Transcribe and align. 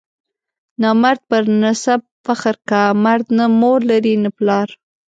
نامرد 0.81 1.21
پر 1.29 1.43
نسب 1.61 2.01
فخر 2.25 2.55
کا، 2.69 2.81
مرد 3.03 3.25
نه 3.37 3.45
مور 3.59 3.79
لري 3.91 4.13
نه 4.23 4.29
پلار. 4.37 4.67